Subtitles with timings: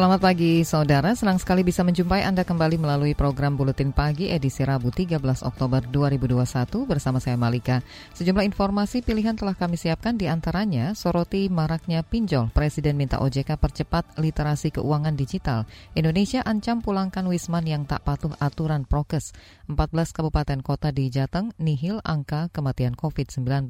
[0.00, 4.88] Selamat pagi saudara, senang sekali bisa menjumpai Anda kembali melalui program Buletin Pagi edisi Rabu
[4.88, 7.84] 13 Oktober 2021 bersama saya Malika.
[8.16, 14.16] Sejumlah informasi pilihan telah kami siapkan di antaranya soroti maraknya pinjol, Presiden minta OJK percepat
[14.16, 15.68] literasi keuangan digital.
[15.92, 19.36] Indonesia ancam pulangkan Wisman yang tak patuh aturan prokes.
[19.68, 23.68] 14 kabupaten kota di Jateng nihil angka kematian COVID-19.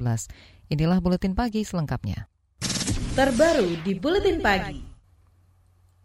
[0.71, 2.31] Inilah Buletin Pagi selengkapnya.
[3.19, 4.90] Terbaru di Buletin Pagi.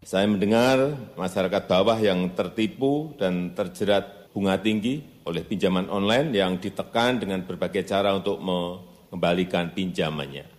[0.07, 7.19] Saya mendengar masyarakat bawah yang tertipu dan terjerat bunga tinggi oleh pinjaman online yang ditekan
[7.19, 10.56] dengan berbagai cara untuk mengembalikan pinjamannya.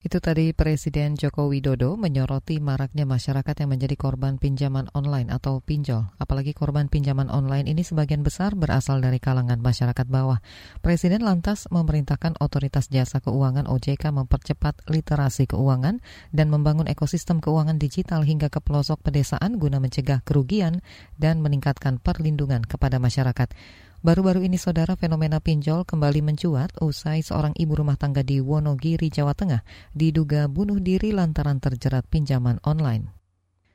[0.00, 6.08] Itu tadi Presiden Joko Widodo menyoroti maraknya masyarakat yang menjadi korban pinjaman online atau pinjol.
[6.16, 10.40] Apalagi korban pinjaman online ini sebagian besar berasal dari kalangan masyarakat bawah.
[10.80, 16.00] Presiden lantas memerintahkan otoritas jasa keuangan OJK mempercepat literasi keuangan
[16.32, 20.80] dan membangun ekosistem keuangan digital hingga ke pelosok pedesaan guna mencegah kerugian
[21.20, 23.52] dan meningkatkan perlindungan kepada masyarakat.
[24.00, 29.36] Baru-baru ini saudara fenomena pinjol kembali mencuat usai seorang ibu rumah tangga di Wonogiri, Jawa
[29.36, 29.60] Tengah
[29.92, 33.12] diduga bunuh diri lantaran terjerat pinjaman online.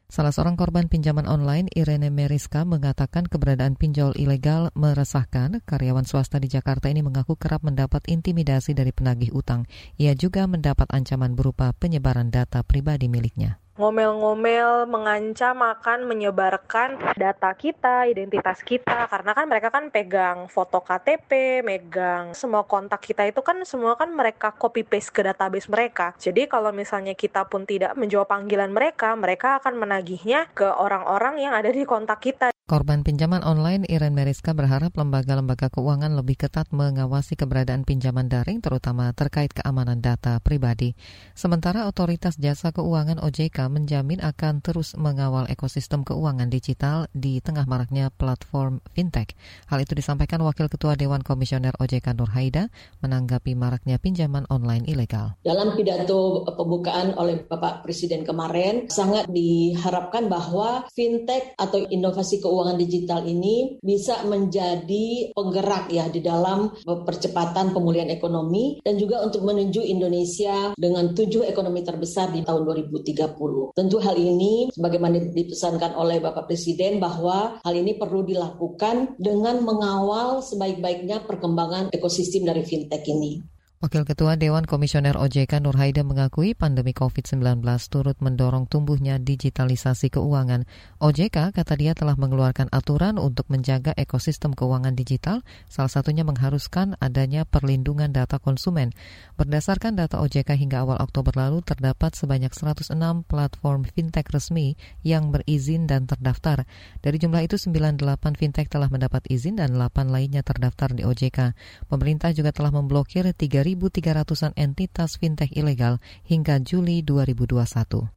[0.09, 5.61] Salah seorang korban pinjaman online, Irene Meriska, mengatakan keberadaan pinjol ilegal meresahkan.
[5.61, 9.69] Karyawan swasta di Jakarta ini mengaku kerap mendapat intimidasi dari penagih utang.
[10.01, 18.07] Ia juga mendapat ancaman berupa penyebaran data pribadi miliknya ngomel-ngomel, mengancam akan menyebarkan data kita,
[18.07, 23.59] identitas kita, karena kan mereka kan pegang foto KTP, megang semua kontak kita itu kan
[23.67, 26.15] semua kan mereka copy paste ke database mereka.
[26.15, 31.51] Jadi kalau misalnya kita pun tidak menjawab panggilan mereka, mereka akan menagihnya ke orang-orang yang
[31.51, 32.54] ada di kontak kita.
[32.65, 39.13] Korban pinjaman online Iren Meriska berharap lembaga-lembaga keuangan lebih ketat mengawasi keberadaan pinjaman daring terutama
[39.13, 40.97] terkait keamanan data pribadi.
[41.37, 48.09] Sementara Otoritas Jasa Keuangan OJK menjamin akan terus mengawal ekosistem keuangan digital di tengah maraknya
[48.09, 49.37] platform fintech.
[49.69, 52.73] Hal itu disampaikan Wakil Ketua Dewan Komisioner OJK Nur Haida
[53.05, 55.37] menanggapi maraknya pinjaman online ilegal.
[55.45, 62.79] Dalam pidato pembukaan oleh Bapak Presiden kemarin sangat diharapkan bahwa fintech atau inovasi keuangan keuangan
[62.79, 69.83] digital ini bisa menjadi penggerak ya di dalam percepatan pemulihan ekonomi dan juga untuk menuju
[69.83, 73.75] Indonesia dengan tujuh ekonomi terbesar di tahun 2030.
[73.75, 80.39] Tentu hal ini sebagaimana dipesankan oleh Bapak Presiden bahwa hal ini perlu dilakukan dengan mengawal
[80.39, 83.54] sebaik-baiknya perkembangan ekosistem dari fintech ini.
[83.85, 90.65] Wakil Ketua Dewan Komisioner OJK Nur Haida mengakui pandemi COVID-19 turut mendorong tumbuhnya digitalisasi keuangan.
[90.97, 97.45] OJK kata dia telah mengeluarkan aturan untuk menjaga ekosistem keuangan digital, salah satunya mengharuskan adanya
[97.45, 98.89] perlindungan data konsumen.
[99.37, 102.89] Berdasarkan data OJK hingga awal Oktober lalu terdapat sebanyak 106
[103.29, 106.65] platform fintech resmi yang berizin dan terdaftar.
[107.05, 108.01] Dari jumlah itu 98
[108.33, 111.53] fintech telah mendapat izin dan 8 lainnya terdaftar di OJK.
[111.85, 118.15] Pemerintah juga telah memblokir 3 1.300-an entitas fintech ilegal hingga Juli 2021.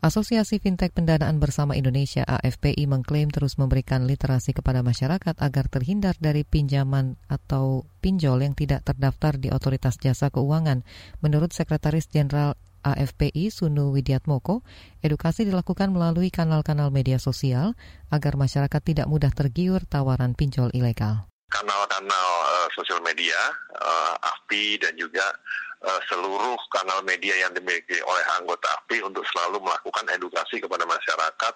[0.00, 6.40] Asosiasi Fintech Pendanaan Bersama Indonesia AFPI mengklaim terus memberikan literasi kepada masyarakat agar terhindar dari
[6.40, 10.88] pinjaman atau pinjol yang tidak terdaftar di Otoritas Jasa Keuangan.
[11.20, 14.64] Menurut Sekretaris Jenderal AFPI Sunu Widiatmoko,
[15.04, 17.76] edukasi dilakukan melalui kanal-kanal media sosial
[18.08, 23.36] agar masyarakat tidak mudah tergiur tawaran pinjol ilegal kanal-kanal uh, sosial media,
[23.82, 25.34] uh, AFPI dan juga
[25.82, 31.54] uh, seluruh kanal media yang dimiliki oleh anggota AFPI untuk selalu melakukan edukasi kepada masyarakat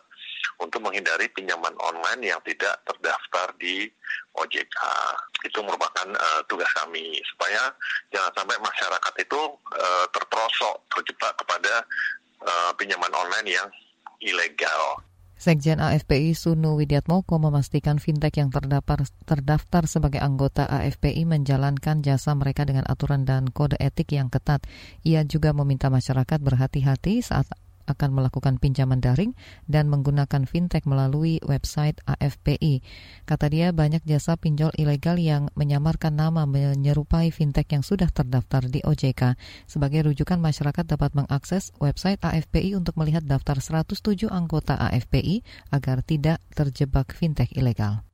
[0.61, 3.89] untuk menghindari pinjaman online yang tidak terdaftar di
[4.37, 4.79] OJK.
[5.47, 7.73] Itu merupakan uh, tugas kami supaya
[8.11, 9.41] jangan sampai masyarakat itu
[9.79, 11.85] uh, terperosok, terjebak kepada
[12.45, 13.69] uh, pinjaman online yang
[14.23, 15.01] ilegal.
[15.45, 22.65] Sekjen AFPI Sunu Widiatmoko memastikan fintech yang terdaftar, terdaftar sebagai anggota AFPI menjalankan jasa mereka
[22.65, 24.65] dengan aturan dan kode etik yang ketat.
[25.05, 27.45] Ia juga meminta masyarakat berhati-hati saat
[27.85, 29.37] akan melakukan pinjaman daring
[29.69, 32.81] dan menggunakan fintech melalui website AFPI.
[33.29, 38.81] Kata dia banyak jasa pinjol ilegal yang menyamarkan nama menyerupai fintech yang sudah terdaftar di
[38.85, 39.37] OJK.
[39.69, 45.43] Sebagai rujukan masyarakat dapat mengakses website AFPI untuk melihat daftar 107 anggota AFPI
[45.75, 48.14] agar tidak terjebak fintech ilegal.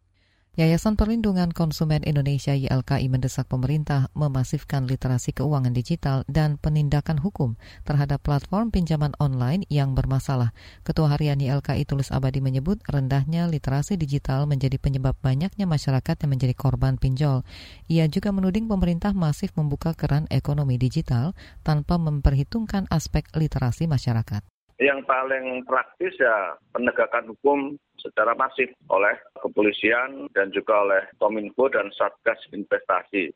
[0.60, 7.56] Yayasan Perlindungan Konsumen Indonesia YLKI mendesak pemerintah memasifkan literasi keuangan digital dan penindakan hukum
[7.88, 10.52] terhadap platform pinjaman online yang bermasalah.
[10.84, 16.52] Ketua Harian YLKI Tulus Abadi menyebut rendahnya literasi digital menjadi penyebab banyaknya masyarakat yang menjadi
[16.52, 17.40] korban pinjol.
[17.88, 21.32] Ia juga menuding pemerintah masif membuka keran ekonomi digital
[21.64, 24.44] tanpa memperhitungkan aspek literasi masyarakat.
[24.76, 31.93] Yang paling praktis ya penegakan hukum secara masif oleh kepolisian dan juga oleh Kominfo dan
[31.94, 33.31] Satgas Investasi.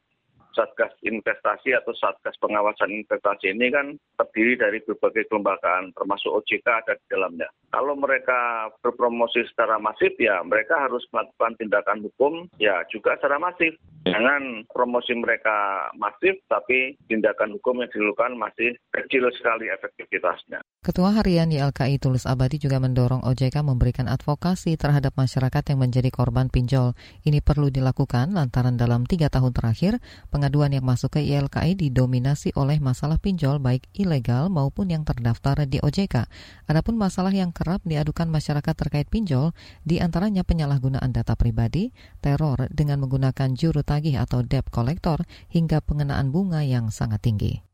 [0.54, 6.94] Satgas Investasi atau Satgas Pengawasan Investasi ini kan terdiri dari berbagai kelembagaan, termasuk OJK ada
[6.94, 7.50] di dalamnya.
[7.74, 13.74] Kalau mereka berpromosi secara masif, ya mereka harus melakukan tindakan hukum, ya juga secara masif.
[14.04, 20.60] Jangan promosi mereka masif, tapi tindakan hukum yang dilakukan masih kecil sekali efektivitasnya.
[20.84, 26.52] Ketua Harian YLKI Tulus Abadi juga mendorong OJK memberikan advokasi terhadap masyarakat yang menjadi korban
[26.52, 26.92] pinjol.
[27.24, 29.96] Ini perlu dilakukan lantaran dalam tiga tahun terakhir,
[30.44, 35.80] pengaduan yang masuk ke YLKI didominasi oleh masalah pinjol baik ilegal maupun yang terdaftar di
[35.80, 36.28] OJK.
[36.68, 39.56] Adapun masalah yang kerap diadukan masyarakat terkait pinjol,
[39.88, 46.28] di antaranya penyalahgunaan data pribadi, teror dengan menggunakan juru tagih atau debt collector, hingga pengenaan
[46.28, 47.64] bunga yang sangat tinggi.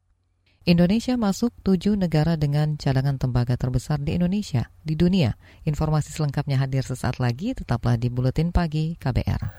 [0.62, 5.34] Indonesia masuk tujuh negara dengan cadangan tembaga terbesar di Indonesia, di dunia.
[5.66, 9.58] Informasi selengkapnya hadir sesaat lagi, tetaplah di Buletin Pagi KBR.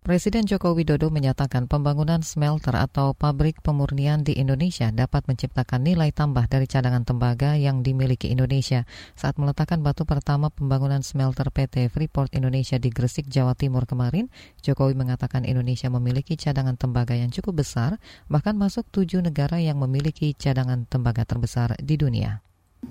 [0.00, 6.48] Presiden Joko Widodo menyatakan pembangunan smelter atau pabrik pemurnian di Indonesia dapat menciptakan nilai tambah
[6.48, 8.88] dari cadangan tembaga yang dimiliki Indonesia.
[9.12, 14.32] Saat meletakkan batu pertama pembangunan smelter PT Freeport Indonesia di Gresik, Jawa Timur kemarin,
[14.64, 18.00] Jokowi mengatakan Indonesia memiliki cadangan tembaga yang cukup besar,
[18.32, 22.40] bahkan masuk tujuh negara yang memiliki cadangan tembaga terbesar di dunia.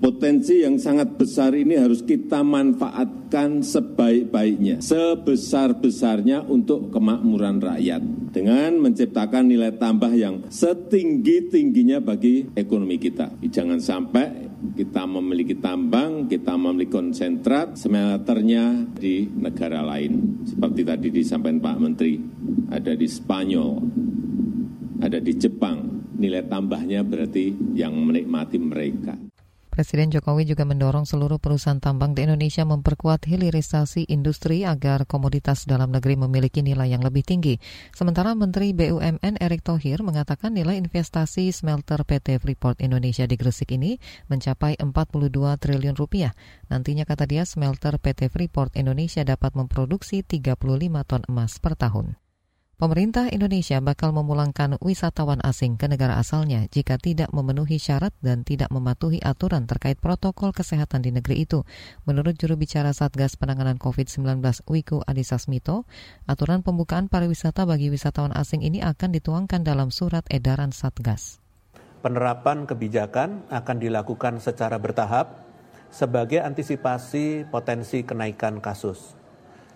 [0.00, 8.00] Potensi yang sangat besar ini harus kita manfaatkan sebaik-baiknya, sebesar-besarnya untuk kemakmuran rakyat
[8.32, 13.28] dengan menciptakan nilai tambah yang setinggi-tingginya bagi ekonomi kita.
[13.44, 20.40] Jangan sampai kita memiliki tambang, kita memiliki konsentrat, smelternya di negara lain.
[20.48, 22.16] Seperti tadi disampaikan Pak Menteri,
[22.72, 23.72] ada di Spanyol,
[25.04, 26.08] ada di Jepang.
[26.16, 29.29] Nilai tambahnya berarti yang menikmati mereka.
[29.80, 35.88] Presiden Jokowi juga mendorong seluruh perusahaan tambang di Indonesia memperkuat hilirisasi industri agar komoditas dalam
[35.88, 37.56] negeri memiliki nilai yang lebih tinggi.
[37.96, 43.96] Sementara Menteri BUMN Erick Thohir mengatakan nilai investasi smelter PT Freeport Indonesia di Gresik ini
[44.28, 46.36] mencapai 42 triliun rupiah.
[46.68, 50.60] Nantinya kata dia smelter PT Freeport Indonesia dapat memproduksi 35
[51.08, 52.20] ton emas per tahun.
[52.80, 58.72] Pemerintah Indonesia bakal memulangkan wisatawan asing ke negara asalnya jika tidak memenuhi syarat dan tidak
[58.72, 61.68] mematuhi aturan terkait protokol kesehatan di negeri itu.
[62.08, 65.84] Menurut juru bicara Satgas Penanganan COVID-19 Wiku Adhisa Smito,
[66.24, 71.36] aturan pembukaan pariwisata bagi wisatawan asing ini akan dituangkan dalam surat edaran Satgas.
[72.00, 75.36] Penerapan kebijakan akan dilakukan secara bertahap
[75.92, 79.12] sebagai antisipasi potensi kenaikan kasus.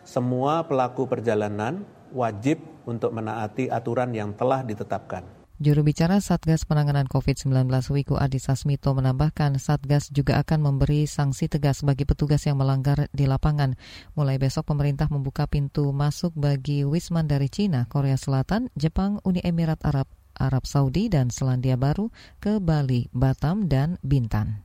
[0.09, 1.85] Semua pelaku perjalanan
[2.15, 5.45] wajib untuk menaati aturan yang telah ditetapkan.
[5.55, 11.87] Juru bicara Satgas Penanganan COVID-19 Wiku Adhisa Smito menambahkan Satgas juga akan memberi sanksi tegas
[11.87, 13.79] bagi petugas yang melanggar di lapangan.
[14.19, 19.79] Mulai besok pemerintah membuka pintu masuk bagi wisman dari Cina, Korea Selatan, Jepang, Uni Emirat
[19.87, 22.11] Arab, Arab Saudi, dan Selandia Baru
[22.43, 24.64] ke Bali, Batam, dan Bintan.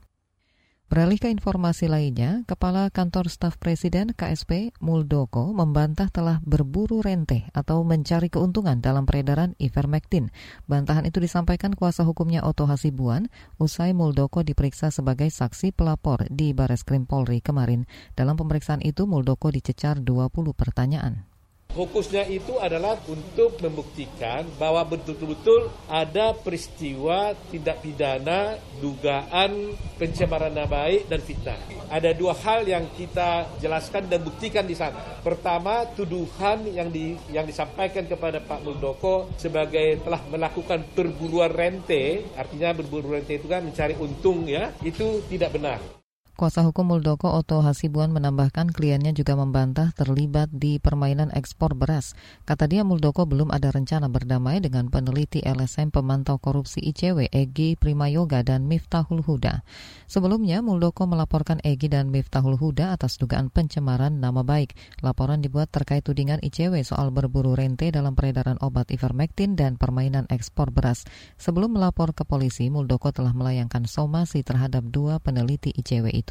[0.90, 7.86] Beralih ke informasi lainnya, Kepala Kantor Staf Presiden KSP Muldoko membantah telah berburu rente atau
[7.86, 10.34] mencari keuntungan dalam peredaran ivermectin.
[10.66, 13.30] Bantahan itu disampaikan kuasa hukumnya Oto Hasibuan
[13.62, 17.86] usai Muldoko diperiksa sebagai saksi pelapor di Bares Krim Polri kemarin.
[18.18, 20.26] Dalam pemeriksaan itu Muldoko dicecar 20
[20.58, 21.29] pertanyaan.
[21.70, 31.10] Fokusnya itu adalah untuk membuktikan bahwa betul-betul ada peristiwa tindak pidana, dugaan pencemaran nama baik
[31.10, 31.58] dan fitnah.
[31.90, 35.20] Ada dua hal yang kita jelaskan dan buktikan di sana.
[35.20, 42.70] Pertama, tuduhan yang di, yang disampaikan kepada Pak Muldoko sebagai telah melakukan perburuan rente, artinya
[42.70, 45.99] berburu rente itu kan mencari untung ya, itu tidak benar.
[46.40, 52.16] Kuasa hukum Muldoko Oto Hasibuan menambahkan kliennya juga membantah terlibat di permainan ekspor beras.
[52.48, 58.40] Kata dia Muldoko belum ada rencana berdamai dengan peneliti LSM pemantau korupsi ICW Egi Primayoga
[58.40, 59.60] dan Miftahul Huda.
[60.08, 64.72] Sebelumnya Muldoko melaporkan Egi dan Miftahul Huda atas dugaan pencemaran nama baik.
[65.04, 70.72] Laporan dibuat terkait tudingan ICW soal berburu rente dalam peredaran obat ivermectin dan permainan ekspor
[70.72, 71.04] beras.
[71.36, 76.29] Sebelum melapor ke polisi, Muldoko telah melayangkan somasi terhadap dua peneliti ICW itu.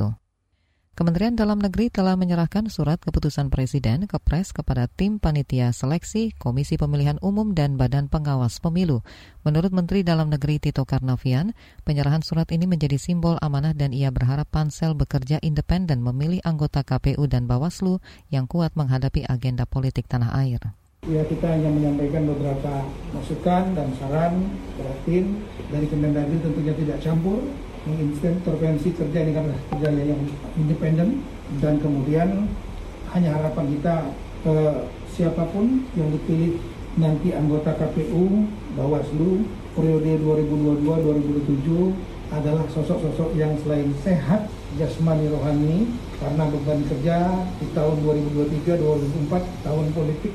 [1.00, 6.76] Kementerian Dalam Negeri telah menyerahkan surat keputusan Presiden ke Pres kepada tim panitia seleksi, Komisi
[6.76, 9.00] Pemilihan Umum, dan Badan Pengawas Pemilu.
[9.48, 11.56] Menurut Menteri Dalam Negeri Tito Karnavian,
[11.88, 17.32] penyerahan surat ini menjadi simbol amanah dan ia berharap pansel bekerja independen memilih anggota KPU
[17.32, 20.60] dan Bawaslu yang kuat menghadapi agenda politik tanah air.
[21.08, 22.84] Ya kita hanya menyampaikan beberapa
[23.16, 27.40] masukan dan saran kepada tim dari Kemendagri tentunya tidak campur
[27.88, 30.22] mengintervensi kerja ini karena kerja yang
[30.60, 31.24] independen
[31.64, 32.48] dan kemudian
[33.16, 33.96] hanya harapan kita
[34.48, 34.78] eh,
[35.10, 36.60] siapa pun yang dipilih
[37.00, 45.90] nanti anggota KPU Bawaslu periode 2022-2027 adalah sosok-sosok yang selain sehat jasmani rohani
[46.22, 47.18] karena beban kerja
[47.58, 50.34] di tahun 2023-2024 tahun politik.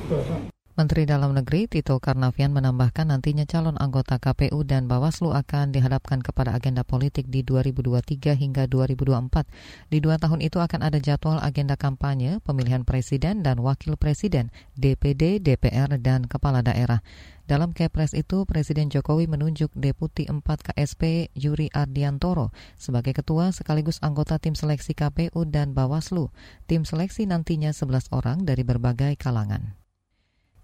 [0.74, 6.50] Menteri Dalam Negeri Tito Karnavian menambahkan nantinya calon anggota KPU dan Bawaslu akan dihadapkan kepada
[6.50, 9.46] agenda politik di 2023 hingga 2024.
[9.86, 15.38] Di dua tahun itu akan ada jadwal agenda kampanye, pemilihan presiden dan wakil presiden, DPD,
[15.38, 17.06] DPR, dan kepala daerah.
[17.46, 24.42] Dalam Kepres itu, Presiden Jokowi menunjuk Deputi 4 KSP Yuri Ardiantoro sebagai ketua sekaligus anggota
[24.42, 26.34] tim seleksi KPU dan Bawaslu.
[26.66, 29.83] Tim seleksi nantinya 11 orang dari berbagai kalangan.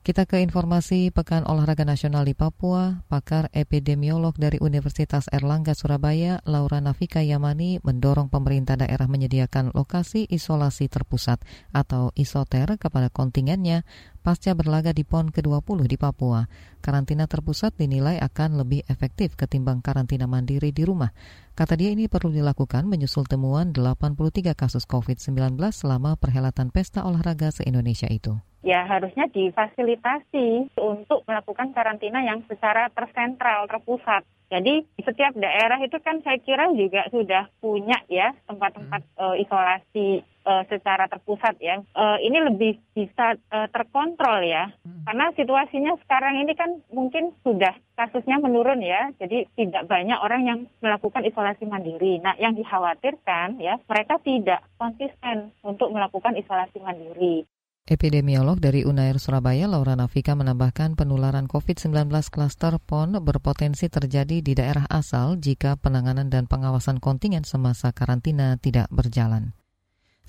[0.00, 3.04] Kita ke informasi Pekan Olahraga Nasional di Papua.
[3.12, 10.88] Pakar epidemiolog dari Universitas Erlangga Surabaya, Laura Nafika Yamani, mendorong pemerintah daerah menyediakan lokasi isolasi
[10.88, 11.44] terpusat
[11.76, 13.84] atau isoter kepada kontingennya
[14.24, 16.48] pasca berlaga di PON ke-20 di Papua.
[16.80, 21.12] Karantina terpusat dinilai akan lebih efektif ketimbang karantina mandiri di rumah.
[21.52, 28.08] Kata dia ini perlu dilakukan menyusul temuan 83 kasus COVID-19 selama perhelatan pesta olahraga se-Indonesia
[28.08, 34.24] itu ya harusnya difasilitasi untuk melakukan karantina yang secara tersentral, terpusat.
[34.50, 39.22] Jadi setiap daerah itu kan saya kira juga sudah punya ya tempat-tempat hmm.
[39.22, 41.78] uh, isolasi uh, secara terpusat ya.
[41.94, 44.74] Uh, ini lebih bisa uh, terkontrol ya.
[44.82, 45.06] Hmm.
[45.06, 49.14] Karena situasinya sekarang ini kan mungkin sudah kasusnya menurun ya.
[49.22, 52.18] Jadi tidak banyak orang yang melakukan isolasi mandiri.
[52.18, 57.46] Nah, yang dikhawatirkan ya mereka tidak konsisten untuk melakukan isolasi mandiri.
[57.88, 64.84] Epidemiolog dari Unair Surabaya, Laura Nafika menambahkan penularan COVID-19 klaster PON berpotensi terjadi di daerah
[64.86, 69.56] asal jika penanganan dan pengawasan kontingen semasa karantina tidak berjalan.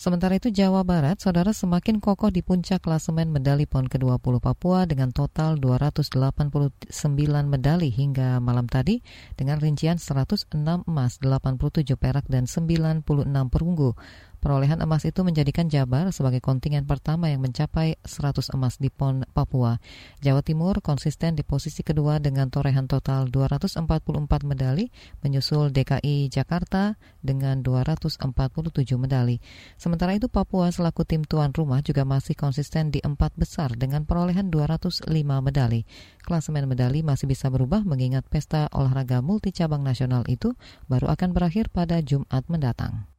[0.02, 5.14] Sementara itu Jawa Barat, saudara semakin kokoh di puncak klasemen medali PON ke-20 Papua dengan
[5.14, 6.18] total 289
[7.46, 9.06] medali hingga malam tadi
[9.38, 10.50] dengan rincian 106
[10.90, 13.06] emas, 87 perak, dan 96
[13.54, 13.94] perunggu.
[14.42, 19.78] Perolehan emas itu menjadikan Jabar sebagai kontingen pertama yang mencapai 100 emas di PON Papua.
[20.18, 23.86] Jawa Timur konsisten di posisi kedua dengan torehan total 244
[24.42, 24.90] medali,
[25.22, 28.18] menyusul DKI Jakarta dengan 247
[28.98, 29.38] medali.
[29.78, 34.50] Sementara itu Papua selaku tim tuan rumah juga masih konsisten di empat besar dengan perolehan
[34.50, 35.06] 205
[35.46, 35.86] medali.
[36.26, 40.58] Klasemen medali masih bisa berubah mengingat pesta olahraga multi cabang nasional itu
[40.90, 43.11] baru akan berakhir pada Jumat mendatang.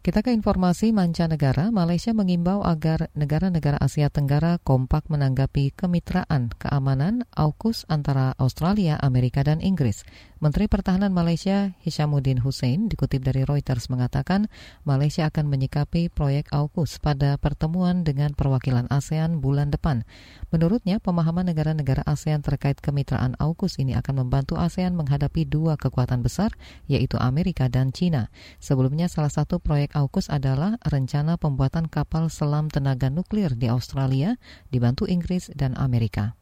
[0.00, 7.84] Kita ke informasi mancanegara, Malaysia mengimbau agar negara-negara Asia Tenggara kompak menanggapi kemitraan keamanan AUKUS
[7.84, 10.08] antara Australia, Amerika, dan Inggris.
[10.40, 14.48] Menteri Pertahanan Malaysia Hishamuddin Hussein dikutip dari Reuters mengatakan
[14.88, 20.08] Malaysia akan menyikapi proyek AUKUS pada pertemuan dengan perwakilan ASEAN bulan depan.
[20.48, 26.56] Menurutnya, pemahaman negara-negara ASEAN terkait kemitraan AUKUS ini akan membantu ASEAN menghadapi dua kekuatan besar,
[26.88, 28.32] yaitu Amerika dan China.
[28.64, 34.40] Sebelumnya, salah satu proyek AUKUS adalah rencana pembuatan kapal selam tenaga nuklir di Australia,
[34.72, 36.32] dibantu Inggris dan Amerika.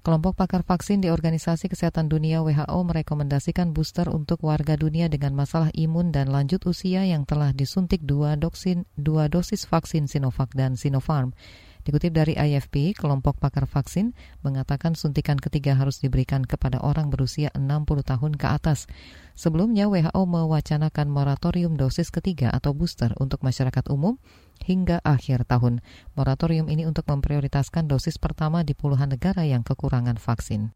[0.00, 5.68] Kelompok pakar vaksin di Organisasi Kesehatan Dunia WHO merekomendasikan booster untuk warga dunia dengan masalah
[5.76, 11.36] imun dan lanjut usia yang telah disuntik dua, doksin, dua dosis vaksin Sinovac dan Sinopharm.
[11.84, 18.00] Dikutip dari IFP, kelompok pakar vaksin mengatakan suntikan ketiga harus diberikan kepada orang berusia 60
[18.00, 18.88] tahun ke atas.
[19.36, 24.16] Sebelumnya WHO mewacanakan moratorium dosis ketiga atau booster untuk masyarakat umum
[24.64, 25.80] hingga akhir tahun.
[26.14, 30.72] Moratorium ini untuk memprioritaskan dosis pertama di puluhan negara yang kekurangan vaksin.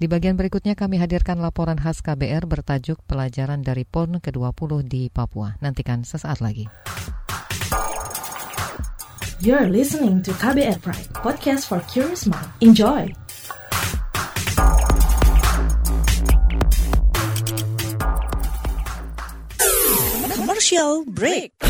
[0.00, 5.60] Di bagian berikutnya kami hadirkan laporan khas KBR bertajuk Pelajaran dari PON ke-20 di Papua.
[5.60, 6.64] Nantikan sesaat lagi.
[9.44, 12.48] You're listening to KBR Pride, podcast for curious mind.
[12.60, 13.08] Enjoy!
[20.32, 21.69] Commercial break.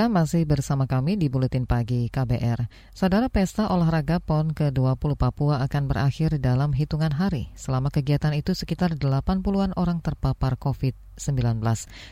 [0.00, 2.72] Anda masih bersama kami di Buletin Pagi KBR.
[2.96, 7.52] Saudara Pesta Olahraga PON ke-20 Papua akan berakhir dalam hitungan hari.
[7.52, 11.60] Selama kegiatan itu sekitar 80-an orang terpapar COVID-19.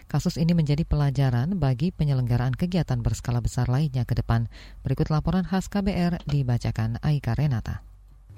[0.04, 4.52] Kasus ini menjadi pelajaran bagi penyelenggaraan kegiatan berskala besar lainnya ke depan.
[4.85, 7.88] Berikut laporan khas KBR dibacakan Aika Renata.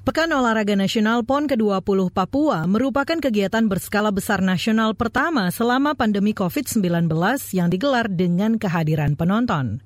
[0.00, 7.12] Pekan Olahraga Nasional PON ke-20 Papua merupakan kegiatan berskala besar nasional pertama selama pandemi COVID-19
[7.52, 9.84] yang digelar dengan kehadiran penonton.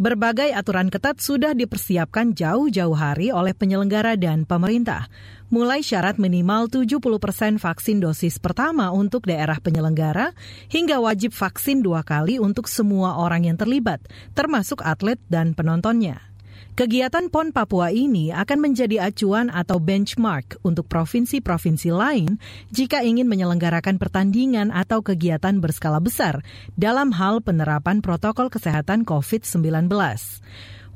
[0.00, 5.12] Berbagai aturan ketat sudah dipersiapkan jauh-jauh hari oleh penyelenggara dan pemerintah.
[5.52, 10.32] Mulai syarat minimal 70 persen vaksin dosis pertama untuk daerah penyelenggara,
[10.72, 14.00] hingga wajib vaksin dua kali untuk semua orang yang terlibat,
[14.32, 16.29] termasuk atlet dan penontonnya.
[16.78, 22.38] Kegiatan PON Papua ini akan menjadi acuan atau benchmark untuk provinsi-provinsi lain
[22.70, 26.46] jika ingin menyelenggarakan pertandingan atau kegiatan berskala besar
[26.78, 29.90] dalam hal penerapan protokol kesehatan COVID-19.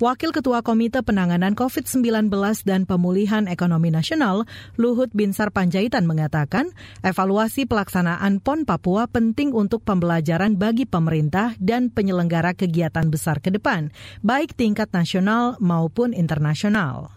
[0.02, 2.26] Wakil Ketua Komite Penanganan COVID-19
[2.66, 4.42] dan Pemulihan Ekonomi Nasional,
[4.74, 6.74] Luhut Binsar Panjaitan mengatakan,
[7.06, 13.94] evaluasi pelaksanaan PON Papua penting untuk pembelajaran bagi pemerintah dan penyelenggara kegiatan besar ke depan,
[14.26, 17.14] baik tingkat nasional maupun internasional.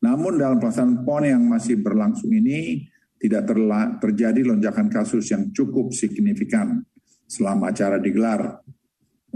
[0.00, 2.88] Namun dalam pelaksanaan PON yang masih berlangsung ini,
[3.20, 3.52] tidak
[4.00, 6.88] terjadi lonjakan kasus yang cukup signifikan
[7.28, 8.64] selama acara digelar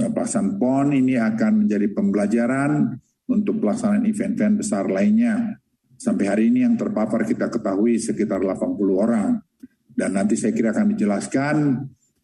[0.09, 2.97] pelaksanaan PON ini akan menjadi pembelajaran
[3.29, 5.61] untuk pelaksanaan event-event besar lainnya.
[6.01, 9.37] Sampai hari ini yang terpapar kita ketahui sekitar 80 orang.
[9.93, 11.57] Dan nanti saya kira akan dijelaskan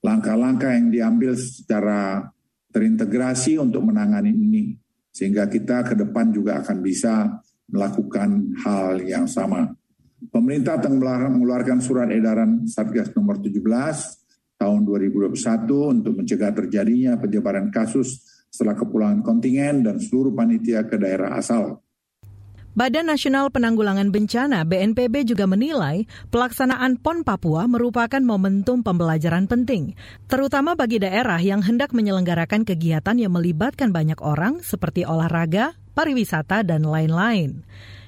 [0.01, 2.25] langkah-langkah yang diambil secara
[2.73, 4.65] terintegrasi untuk menangani ini.
[5.13, 7.29] Sehingga kita ke depan juga akan bisa
[7.69, 9.69] melakukan hal yang sama.
[10.33, 14.26] Pemerintah telah mengeluarkan surat edaran Satgas nomor 17
[14.57, 15.33] tahun 2021
[15.69, 21.85] untuk mencegah terjadinya penyebaran kasus setelah kepulangan kontingen dan seluruh panitia ke daerah asal.
[22.77, 29.97] Badan Nasional Penanggulangan Bencana BNPB juga menilai pelaksanaan PON Papua merupakan momentum pembelajaran penting,
[30.29, 36.85] terutama bagi daerah yang hendak menyelenggarakan kegiatan yang melibatkan banyak orang seperti olahraga, pariwisata, dan
[36.85, 37.65] lain-lain.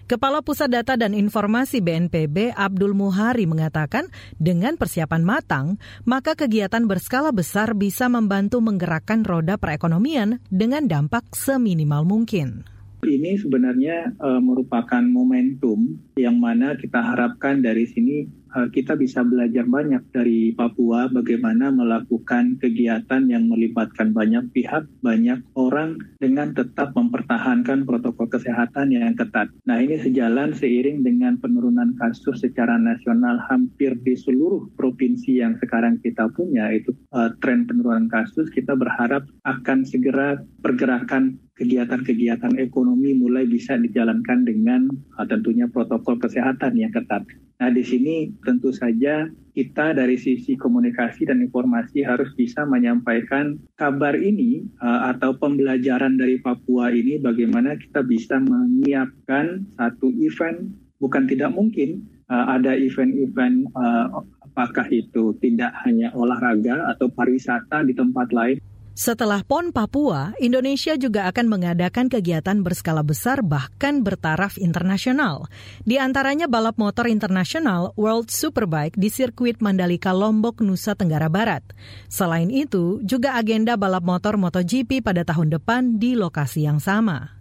[0.08, 4.08] Kepala Pusat Data dan Informasi BNPB Abdul Muhari mengatakan
[4.40, 5.76] dengan persiapan matang,
[6.08, 12.64] maka kegiatan berskala besar bisa membantu menggerakkan roda perekonomian dengan dampak seminimal mungkin.
[13.04, 20.02] Ini sebenarnya uh, merupakan momentum yang mana kita harapkan dari sini kita bisa belajar banyak
[20.10, 28.28] dari Papua bagaimana melakukan kegiatan yang melibatkan banyak pihak, banyak orang dengan tetap mempertahankan protokol
[28.28, 29.52] kesehatan yang ketat.
[29.68, 36.00] Nah ini sejalan seiring dengan penurunan kasus secara nasional hampir di seluruh provinsi yang sekarang
[36.00, 43.44] kita punya itu uh, tren penurunan kasus kita berharap akan segera pergerakan kegiatan-kegiatan ekonomi mulai
[43.44, 44.86] bisa dijalankan dengan
[45.18, 47.26] uh, tentunya protokol kesehatan yang ketat.
[47.58, 49.26] Nah, di sini tentu saja
[49.58, 56.38] kita dari sisi komunikasi dan informasi harus bisa menyampaikan kabar ini uh, atau pembelajaran dari
[56.38, 60.70] Papua ini bagaimana kita bisa menyiapkan satu event.
[60.98, 64.22] Bukan tidak mungkin uh, ada event-event uh,
[64.58, 68.57] apakah itu tidak hanya olahraga atau pariwisata di tempat lain
[68.98, 75.46] Setelah PON Papua, Indonesia juga akan mengadakan kegiatan berskala besar bahkan bertaraf internasional.
[75.86, 81.62] Di antaranya balap motor internasional World Superbike di sirkuit Mandalika Lombok, Nusa Tenggara Barat.
[82.10, 87.38] Selain itu, juga agenda balap motor MotoGP pada tahun depan di lokasi yang sama.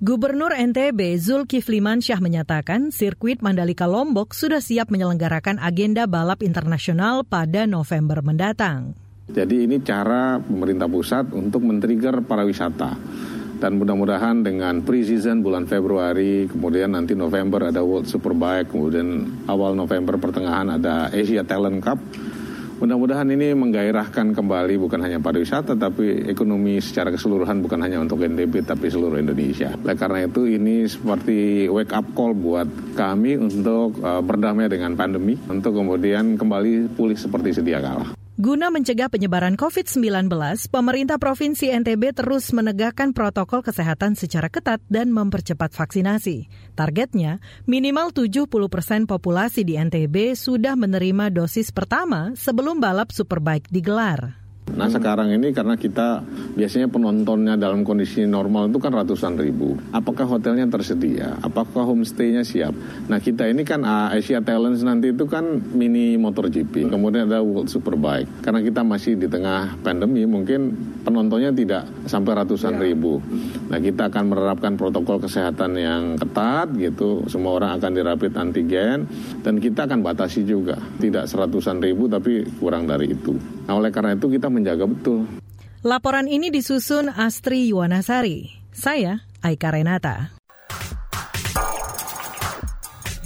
[0.00, 7.68] Gubernur NTB Zulkifli Mansyah menyatakan sirkuit Mandalika Lombok sudah siap menyelenggarakan agenda balap internasional pada
[7.68, 8.96] November mendatang.
[9.26, 12.94] Jadi ini cara pemerintah pusat untuk men-trigger para wisata.
[13.56, 20.14] Dan mudah-mudahan dengan pre-season bulan Februari, kemudian nanti November ada World Superbike, kemudian awal November
[20.16, 21.98] pertengahan ada Asia Talent Cup.
[22.76, 28.68] Mudah-mudahan ini menggairahkan kembali bukan hanya pariwisata tapi ekonomi secara keseluruhan bukan hanya untuk NTB
[28.68, 29.72] tapi seluruh Indonesia.
[29.80, 35.40] Oleh karena itu ini seperti wake up call buat kami untuk uh, berdamai dengan pandemi
[35.48, 38.25] untuk kemudian kembali pulih seperti sedia kala.
[38.36, 40.28] Guna mencegah penyebaran COVID-19,
[40.68, 46.44] pemerintah Provinsi NTB terus menegakkan protokol kesehatan secara ketat dan mempercepat vaksinasi.
[46.76, 54.45] Targetnya, minimal 70 persen populasi di NTB sudah menerima dosis pertama sebelum balap Superbike digelar.
[54.74, 56.26] Nah sekarang ini karena kita
[56.58, 59.78] biasanya penontonnya dalam kondisi normal itu kan ratusan ribu.
[59.94, 61.38] Apakah hotelnya tersedia?
[61.38, 62.74] Apakah homestay-nya siap?
[63.06, 66.90] Nah kita ini kan uh, Asia Talents nanti itu kan mini motor GP.
[66.90, 68.42] Kemudian ada World Superbike.
[68.42, 70.74] Karena kita masih di tengah pandemi mungkin
[71.06, 72.90] penontonnya tidak sampai ratusan ya.
[72.90, 73.22] ribu.
[73.70, 77.22] Nah kita akan menerapkan protokol kesehatan yang ketat gitu.
[77.30, 79.06] Semua orang akan dirapit antigen.
[79.46, 80.74] Dan kita akan batasi juga.
[80.98, 83.38] Tidak seratusan ribu tapi kurang dari itu.
[83.66, 85.28] Nah oleh karena itu kita menjaga betul.
[85.84, 88.50] Laporan ini disusun Astri Yuwanasari.
[88.72, 90.32] Saya Aika Renata.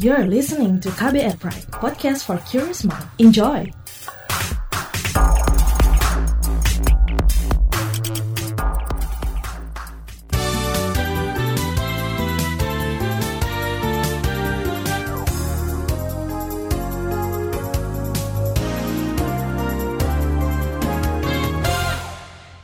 [0.01, 3.05] You're listening to KBR Pride, podcast for curious mind.
[3.21, 3.80] Enjoy!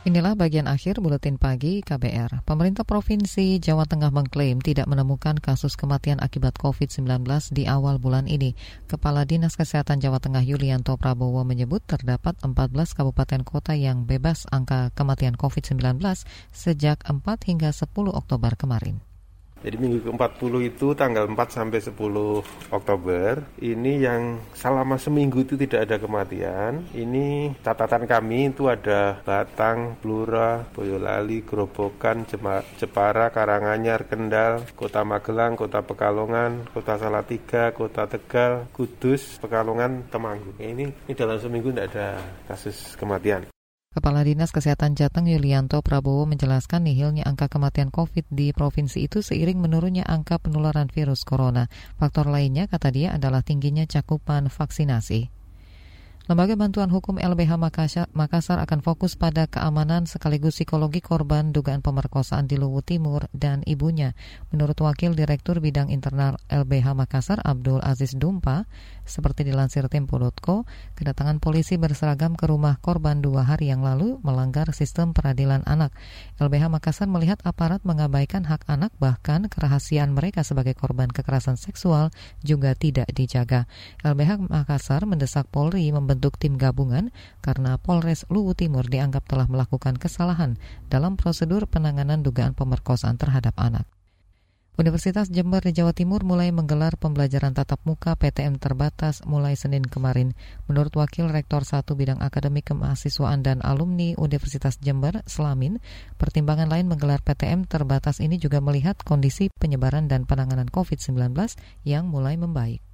[0.07, 2.47] Inilah bagian akhir buletin pagi KBR.
[2.47, 8.55] Pemerintah Provinsi Jawa Tengah mengklaim tidak menemukan kasus kematian akibat COVID-19 di awal bulan ini.
[8.87, 12.55] Kepala Dinas Kesehatan Jawa Tengah Yulianto Prabowo menyebut terdapat 14
[12.95, 15.99] kabupaten kota yang bebas angka kematian COVID-19
[16.55, 19.03] sejak 4 hingga 10 Oktober kemarin.
[19.65, 23.41] Jadi minggu ke-40 itu tanggal 4 sampai 10 Oktober.
[23.57, 24.21] Ini yang
[24.53, 26.85] selama seminggu itu tidak ada kematian.
[26.93, 32.29] Ini catatan kami itu ada Batang, Blora, Boyolali, Grobogan,
[32.77, 40.53] Jepara, Karanganyar, Kendal, Kota Magelang, Kota Pekalongan, Kota Salatiga, Kota Tegal, Kudus, Pekalongan, Temanggung.
[40.61, 43.49] Ini, ini dalam seminggu tidak ada kasus kematian.
[43.87, 49.57] Kepala Dinas Kesehatan Jateng Yulianto Prabowo menjelaskan nihilnya angka kematian COVID di provinsi itu seiring
[49.57, 51.71] menurunnya angka penularan virus corona.
[51.95, 55.36] Faktor lainnya, kata dia, adalah tingginya cakupan vaksinasi.
[56.27, 57.55] Lembaga Bantuan Hukum LBH
[58.11, 64.11] Makassar akan fokus pada keamanan sekaligus psikologi korban dugaan pemerkosaan di Luwu Timur dan ibunya.
[64.51, 68.67] Menurut Wakil Direktur Bidang Internal LBH Makassar Abdul Aziz Dumpa,
[69.07, 70.67] seperti dilansir Tempo.co,
[70.99, 75.95] kedatangan polisi berseragam ke rumah korban dua hari yang lalu melanggar sistem peradilan anak.
[76.43, 82.11] LBH Makassar melihat aparat mengabaikan hak anak bahkan kerahasiaan mereka sebagai korban kekerasan seksual
[82.43, 83.63] juga tidak dijaga.
[84.03, 90.57] LBH Makassar mendesak Polri membentuk tim gabungan karena Polres Luwu Timur dianggap telah melakukan kesalahan
[90.89, 93.87] dalam prosedur penanganan dugaan pemerkosaan terhadap anak.
[94.77, 100.37] Universitas Jember di Jawa Timur mulai menggelar pembelajaran tatap muka PTM terbatas mulai Senin kemarin.
[100.69, 105.81] Menurut Wakil Rektor 1 Bidang Akademik Kemahasiswaan dan Alumni Universitas Jember, Selamin,
[106.21, 111.33] pertimbangan lain menggelar PTM terbatas ini juga melihat kondisi penyebaran dan penanganan COVID-19
[111.81, 112.86] yang mulai membaik.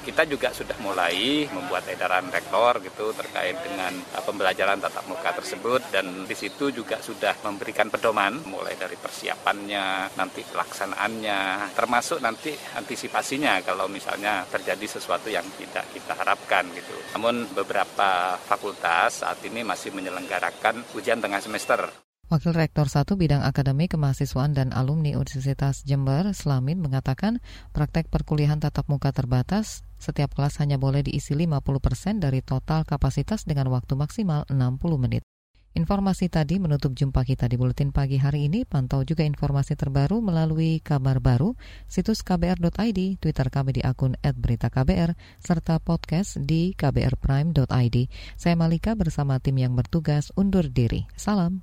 [0.00, 5.80] Kita juga sudah mulai membuat edaran rektor gitu terkait dengan uh, pembelajaran tatap muka tersebut
[5.92, 13.60] dan di situ juga sudah memberikan pedoman mulai dari persiapannya, nanti pelaksanaannya, termasuk nanti antisipasinya
[13.60, 16.96] kalau misalnya terjadi sesuatu yang tidak kita harapkan gitu.
[17.14, 21.90] Namun beberapa fakultas saat ini masih menyelenggarakan ujian tengah semester.
[22.30, 27.42] Wakil Rektor 1 Bidang Akademi Kemahasiswaan dan Alumni Universitas Jember, Slamin, mengatakan
[27.74, 33.44] praktek perkuliahan tatap muka terbatas, setiap kelas hanya boleh diisi 50 persen dari total kapasitas
[33.44, 34.56] dengan waktu maksimal 60
[34.96, 35.22] menit.
[35.70, 38.66] Informasi tadi menutup jumpa kita di Buletin Pagi hari ini.
[38.66, 41.54] Pantau juga informasi terbaru melalui kabar baru,
[41.86, 47.96] situs kbr.id, Twitter kami di akun @beritaKBR, serta podcast di kbrprime.id.
[48.34, 51.06] Saya Malika bersama tim yang bertugas undur diri.
[51.14, 51.62] Salam.